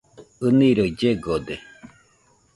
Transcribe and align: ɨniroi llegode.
ɨniroi 0.45 0.91
llegode. 0.99 1.55